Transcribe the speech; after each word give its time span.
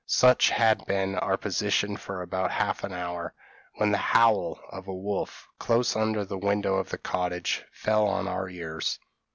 Such 0.07 0.49
had 0.49 0.87
been 0.87 1.13
our 1.13 1.37
position 1.37 1.95
for 1.95 2.23
about 2.23 2.49
half 2.49 2.83
an 2.83 2.91
hour, 2.91 3.35
when 3.75 3.91
the 3.91 3.99
howl 3.99 4.59
of 4.71 4.87
a 4.87 4.95
wolf, 4.95 5.47
close 5.59 5.95
under 5.95 6.25
the 6.25 6.39
window 6.39 6.77
of 6.77 6.89
the 6.89 6.97
cottage, 6.97 7.63
fell 7.71 8.07
on 8.07 8.27
our 8.27 8.49
ears. 8.49 8.97